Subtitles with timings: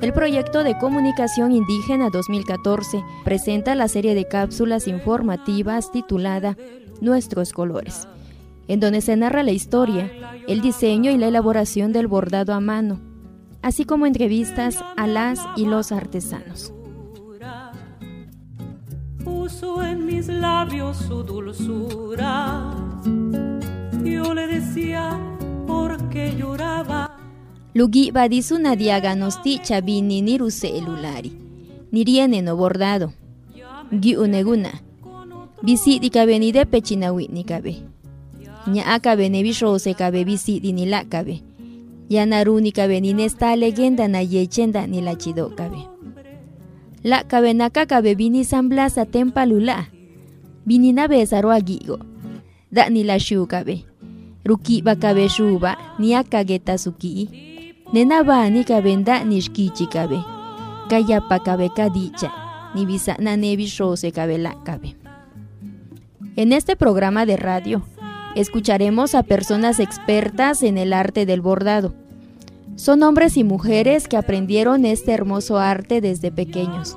[0.00, 6.56] El proyecto de comunicación indígena 2014 presenta la serie de cápsulas informativas titulada
[7.00, 8.08] Nuestros colores,
[8.66, 10.10] en donde se narra la historia,
[10.48, 12.98] el diseño y la elaboración del bordado a mano,
[13.62, 16.72] así como entrevistas a las y los artesanos.
[19.50, 22.72] Puso en mis labios su dulzura.
[24.04, 25.18] Yo le decía
[25.66, 27.18] porque lloraba.
[27.74, 31.32] Lugi badisu nadiaga nosti chabini niruse elulari.
[31.90, 33.12] Niriene no bordado.
[34.00, 34.70] Gi uneguna.
[35.62, 37.82] Bisi di kabe ni de pechinawi ni kabe.
[38.66, 41.42] Nya akabe ne bishose kabe bisi di ni la kabe.
[42.08, 45.99] Ya naru ni kabe ni nesta legenda na yechenda ni la chido kabe.
[47.02, 49.88] La kabe naka kabe bini samblasa tempa lula.
[50.66, 51.96] Bini na besaro agigo.
[52.68, 53.84] Da ni la shu kabe.
[54.44, 57.28] Ruki ba kabe shuba ni akageta suki.
[57.92, 60.20] Nena ba ni kabenda ni shkichi kabe.
[60.92, 62.28] Kaya pa kabe kadicha.
[62.74, 64.94] Ni bisa na nebi shose kabe la kabe.
[66.36, 67.82] En este programa de radio,
[68.36, 71.94] escucharemos a personas expertas en el arte del bordado.
[72.76, 76.96] Son hombres y mujeres que aprendieron este hermoso arte desde pequeños.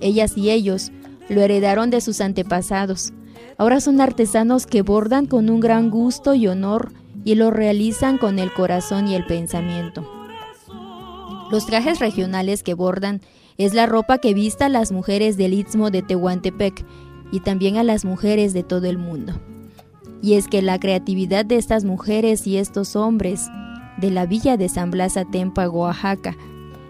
[0.00, 0.90] Ellas y ellos
[1.28, 3.12] lo heredaron de sus antepasados.
[3.56, 6.92] Ahora son artesanos que bordan con un gran gusto y honor
[7.24, 10.08] y lo realizan con el corazón y el pensamiento.
[11.50, 13.20] Los trajes regionales que bordan
[13.56, 16.84] es la ropa que vista las mujeres del Istmo de Tehuantepec
[17.32, 19.40] y también a las mujeres de todo el mundo.
[20.22, 23.48] Y es que la creatividad de estas mujeres y estos hombres
[24.00, 26.36] de la villa de San Blas Atempa, Oaxaca,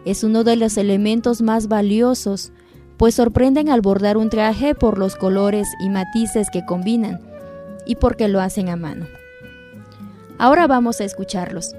[0.05, 2.53] es uno de los elementos más valiosos,
[2.97, 7.20] pues sorprenden al bordar un traje por los colores y matices que combinan
[7.87, 9.06] y porque lo hacen a mano.
[10.39, 11.75] Ahora vamos a escucharlos.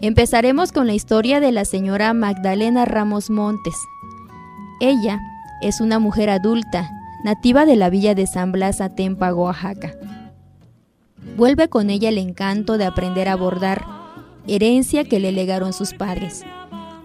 [0.00, 3.74] Empezaremos con la historia de la señora Magdalena Ramos Montes.
[4.80, 5.20] Ella
[5.62, 6.90] es una mujer adulta,
[7.24, 9.94] nativa de la villa de San Blas Atempa, Oaxaca.
[11.36, 13.84] Vuelve con ella el encanto de aprender a bordar,
[14.48, 16.44] herencia que le legaron sus padres.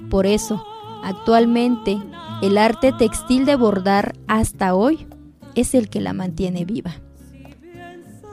[0.09, 0.63] Por eso,
[1.03, 1.97] actualmente,
[2.41, 5.07] el arte textil de bordar hasta hoy
[5.55, 6.95] es el que la mantiene viva.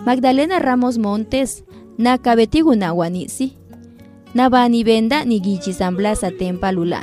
[0.04, 1.64] Magdalena Ramos Montes,
[1.98, 3.54] Nakabetigunawanisi,
[4.34, 7.02] Nabani Benda Nigichi San Blas Atempa Lula.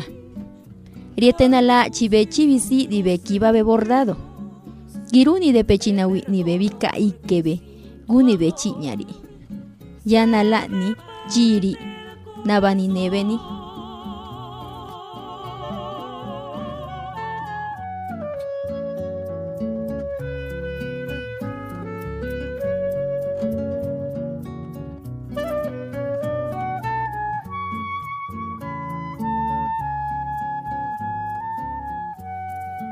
[1.17, 4.17] Rietenala chibechi bisi di bekiba be bordado.
[5.11, 7.61] Giruni de pechinawi ni bebika ikebe,
[8.07, 9.07] guni bechi ñari.
[10.05, 10.93] Yanala ni
[11.29, 11.75] jiri,
[12.45, 13.37] nabani nebeni.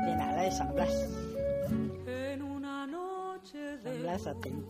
[0.04, 0.90] de nada de San Blas,
[2.06, 4.64] En una noche de San Blas.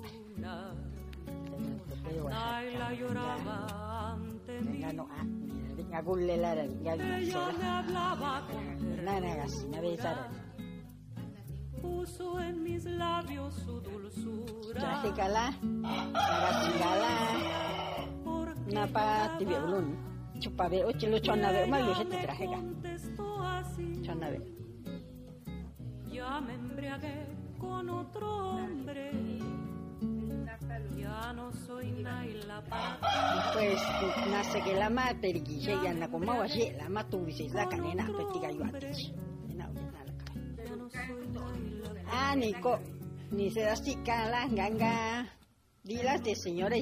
[9.04, 10.30] Nana, gasina, besara.
[11.84, 14.80] puso en mis labios su dulzura.
[14.80, 17.12] Traje cala, nagatingala,
[18.72, 19.96] napa tibia ulun.
[20.40, 22.56] Chupabe, oche lo chonabe, mal yo se te traje ca.
[22.56, 24.02] contestó así.
[24.02, 24.40] Chonabe.
[26.10, 27.26] Ya me embriagué
[27.58, 29.43] con otro hombre.
[30.96, 32.62] Ya no soy Naila.
[33.52, 33.80] Pues,
[34.30, 38.06] nace que la mate, el guille, ya na como she, la matu, dice, la canena,
[38.06, 39.14] petiga yo a ti.
[39.54, 40.40] Na, na, la cara.
[40.64, 42.02] Ya no soy Naila.
[42.10, 42.78] Ah, Nico,
[43.30, 43.74] ni se da
[44.04, 45.26] cala, ganga.
[45.82, 46.76] Dilas de señora.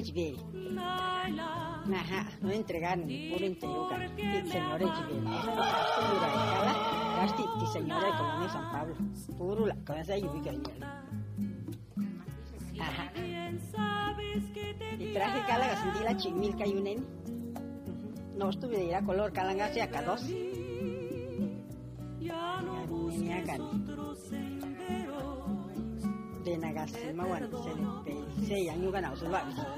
[0.53, 1.73] Naila.
[1.91, 6.73] Ajá, no entregaron, puro entregó, sí, señora cala,
[7.17, 8.95] gasti, ti señora de Colonia San Pablo.
[9.37, 10.49] Puro la, esa lluvia que
[12.79, 13.11] Ajá.
[13.15, 13.59] Bien
[14.53, 17.03] que Y traje la chimilca y un nene.
[18.35, 20.27] No estuve de ir a color, calangase acá dos.
[22.19, 23.63] ya no Niña gani.
[23.63, 25.67] otro sendero.
[26.43, 27.47] De Nagasima, bueno,
[28.45, 29.25] se ya no ganado su.
[29.25, 29.31] De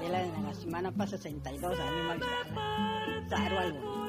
[0.08, 3.28] la de Nagasima, no pasa 62 años más.
[3.28, 4.06] Saro algo.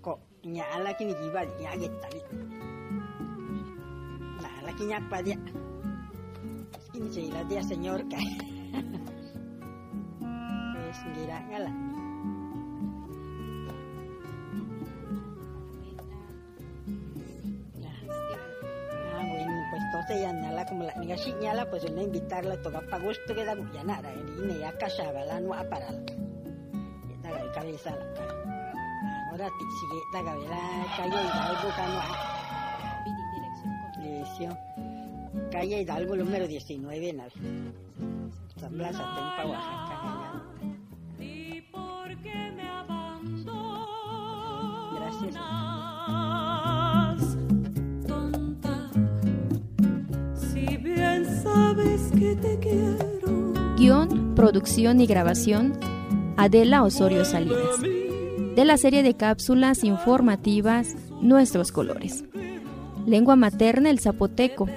[0.00, 2.20] Ko, nya ala kini giba, ya getta bi.
[4.42, 5.38] Na ala kini apa dia?
[7.48, 8.04] Dia señor.
[10.76, 11.72] Wes ngira ngala.
[17.80, 17.96] Nah,
[19.92, 23.44] José ya ñala como la niga si ñala pues no invitarla toca pa gusto que
[23.44, 28.06] da ya nada y ne ya casa la no a parar ya da cabeza la
[28.14, 28.34] cara
[29.30, 30.58] ahora te sigue da cabeza
[30.96, 32.00] calle Hidalgo cano
[33.98, 34.69] dirección
[35.50, 37.28] calle Hidalgo número 19 en la
[38.60, 40.42] San Blas Atempa Oaxaca
[41.18, 43.50] ¿Y por qué me abandonas?
[44.94, 45.34] Gracias.
[48.06, 48.90] Tonta,
[50.34, 53.52] si bien sabes que te quiero.
[53.76, 55.72] Guión, producción y grabación,
[56.36, 57.80] Adela Osorio Salinas.
[57.80, 62.24] De la serie de cápsulas informativas Nuestros Colores.
[63.06, 64.68] Lengua materna el zapoteco,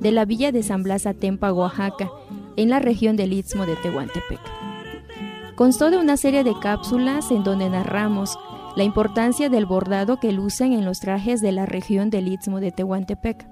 [0.00, 2.10] de la villa de San Blas Atempa, Oaxaca,
[2.56, 4.40] en la región del Istmo de Tehuantepec.
[5.54, 8.38] Constó de una serie de cápsulas en donde narramos
[8.76, 12.70] la importancia del bordado que lucen en los trajes de la región del Istmo de
[12.70, 13.46] Tehuantepec,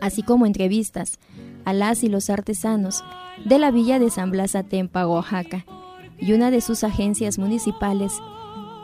[0.00, 1.18] así como entrevistas
[1.64, 3.02] a las y los artesanos
[3.44, 5.64] de la villa de San Blas Atempa, Oaxaca,
[6.18, 8.12] y una de sus agencias municipales,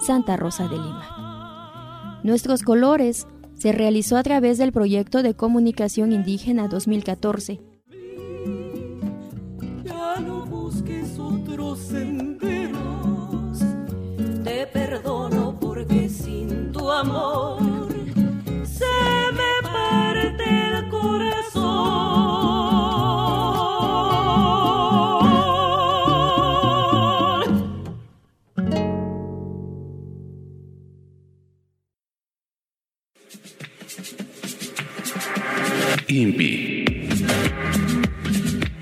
[0.00, 2.20] Santa Rosa de Lima.
[2.22, 3.26] Nuestros colores
[3.56, 7.60] se realizó a través del proyecto de comunicación indígena 2014
[9.84, 13.58] Ya no busques otros senderos.
[14.44, 17.65] Te perdono porque sin tu amor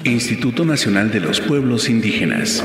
[0.05, 2.63] Instituto Nacional de los Pueblos Indígenas